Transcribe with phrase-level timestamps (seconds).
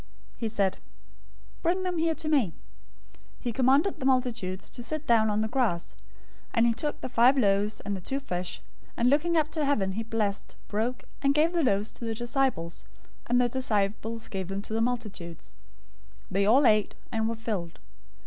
[0.01, 0.07] 014:018
[0.37, 0.77] He said,
[1.61, 2.45] "Bring them here to me."
[3.11, 5.93] 014:019 He commanded the multitudes to sit down on the grass;
[6.55, 8.63] and he took the five loaves and the two fish,
[8.97, 12.83] and looking up to heaven, he blessed, broke and gave the loaves to the disciples,
[13.27, 15.53] and the disciples gave to the multitudes.
[16.29, 17.77] 014:020 They all ate, and were filled.